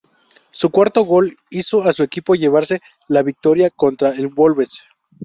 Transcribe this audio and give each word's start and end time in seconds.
Su 0.49 0.71
cuarto 0.71 1.03
gol 1.03 1.37
hizo 1.51 1.83
a 1.83 1.93
su 1.93 2.01
equipo 2.01 2.33
llevársela 2.33 3.21
victoria 3.23 3.69
contra 3.69 4.09
el 4.09 4.29
Wolves. 4.29 4.81